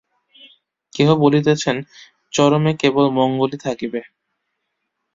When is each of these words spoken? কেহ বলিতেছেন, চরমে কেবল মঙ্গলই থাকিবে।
কেহ 0.93 1.09
বলিতেছেন, 1.15 1.77
চরমে 2.33 2.71
কেবল 2.81 3.05
মঙ্গলই 3.17 3.57
থাকিবে। 3.65 4.01